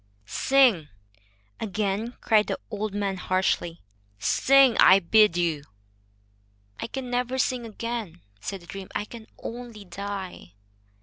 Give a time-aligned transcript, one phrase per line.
[0.25, 0.89] "Sing,"
[1.59, 3.83] again cried the old man, harshly;
[4.17, 5.61] "sing, I bid you."
[6.79, 8.87] "I can never sing again," said the dream.
[8.95, 10.53] "I can only die."